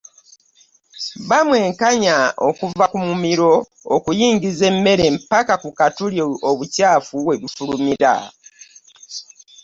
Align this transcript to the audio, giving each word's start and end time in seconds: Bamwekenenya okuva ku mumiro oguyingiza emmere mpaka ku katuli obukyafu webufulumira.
Bamwekenenya 1.29 2.17
okuva 2.47 2.85
ku 2.91 2.97
mumiro 3.05 3.53
oguyingiza 3.95 4.63
emmere 4.71 5.05
mpaka 5.17 5.53
ku 5.63 5.69
katuli 5.79 6.19
obukyafu 6.49 7.15
webufulumira. 7.27 8.13